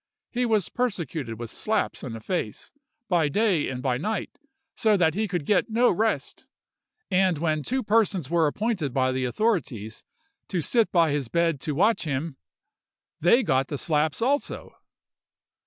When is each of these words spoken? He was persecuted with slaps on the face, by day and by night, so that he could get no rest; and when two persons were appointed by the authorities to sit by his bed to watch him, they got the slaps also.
He 0.31 0.47
was 0.47 0.67
persecuted 0.67 1.37
with 1.39 1.51
slaps 1.51 2.03
on 2.03 2.13
the 2.13 2.19
face, 2.19 2.71
by 3.07 3.29
day 3.29 3.69
and 3.69 3.83
by 3.83 3.99
night, 3.99 4.39
so 4.73 4.97
that 4.97 5.13
he 5.13 5.27
could 5.27 5.45
get 5.45 5.69
no 5.69 5.91
rest; 5.91 6.47
and 7.11 7.37
when 7.37 7.61
two 7.61 7.83
persons 7.83 8.27
were 8.27 8.47
appointed 8.47 8.95
by 8.95 9.11
the 9.11 9.25
authorities 9.25 10.03
to 10.47 10.59
sit 10.59 10.91
by 10.91 11.11
his 11.11 11.27
bed 11.27 11.59
to 11.59 11.75
watch 11.75 12.05
him, 12.05 12.35
they 13.19 13.43
got 13.43 13.67
the 13.67 13.77
slaps 13.77 14.23
also. 14.23 14.73